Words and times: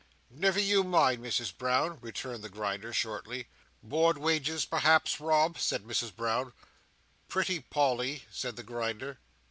"Never 0.31 0.59
you 0.59 0.83
mind, 0.83 1.21
Misses 1.21 1.51
Brown," 1.51 1.99
returned 2.01 2.43
the 2.43 2.49
Grinder, 2.49 2.91
shortly. 2.91 3.49
"Board 3.83 4.17
wages, 4.17 4.65
perhaps, 4.65 5.19
Rob?" 5.19 5.59
said 5.59 5.83
Mrs 5.83 6.15
Brown. 6.15 6.53
"Pretty 7.27 7.59
Polly!" 7.59 8.23
said 8.31 8.55
the 8.55 8.63
Grinder. 8.63 9.19